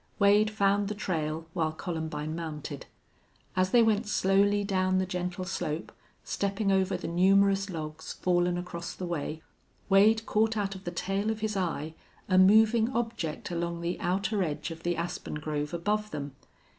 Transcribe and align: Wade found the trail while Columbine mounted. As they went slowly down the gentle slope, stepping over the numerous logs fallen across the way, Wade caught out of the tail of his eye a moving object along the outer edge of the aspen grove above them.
Wade 0.17 0.49
found 0.49 0.87
the 0.87 0.95
trail 0.95 1.45
while 1.53 1.71
Columbine 1.71 2.35
mounted. 2.35 2.87
As 3.55 3.69
they 3.69 3.83
went 3.83 4.07
slowly 4.07 4.63
down 4.63 4.97
the 4.97 5.05
gentle 5.05 5.45
slope, 5.45 5.91
stepping 6.23 6.71
over 6.71 6.97
the 6.97 7.07
numerous 7.07 7.69
logs 7.69 8.13
fallen 8.13 8.57
across 8.57 8.95
the 8.95 9.05
way, 9.05 9.43
Wade 9.89 10.25
caught 10.25 10.57
out 10.57 10.73
of 10.73 10.85
the 10.85 10.89
tail 10.91 11.29
of 11.29 11.41
his 11.41 11.55
eye 11.55 11.93
a 12.27 12.39
moving 12.39 12.89
object 12.95 13.51
along 13.51 13.81
the 13.81 13.99
outer 13.99 14.41
edge 14.41 14.71
of 14.71 14.81
the 14.81 14.97
aspen 14.97 15.35
grove 15.35 15.71
above 15.71 16.09
them. 16.09 16.31